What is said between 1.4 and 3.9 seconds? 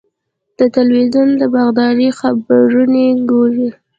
باغدارۍ خپرونې ګورئ؟